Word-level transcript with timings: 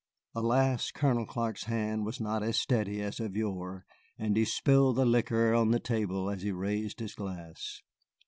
Alas, 0.33 0.89
Colonel 0.89 1.27
Clark's 1.27 1.65
hand 1.65 2.07
was 2.07 2.19
not 2.19 2.41
as 2.41 2.57
steady 2.59 3.03
as 3.03 3.19
of 3.19 3.35
yore, 3.37 3.85
and 4.17 4.35
he 4.35 4.45
spilled 4.45 4.95
the 4.95 5.05
liquor 5.05 5.53
on 5.53 5.69
the 5.69 5.79
table 5.79 6.27
as 6.27 6.41
he 6.41 6.51
raised 6.51 6.99
his 6.99 7.13
glass. 7.13 7.83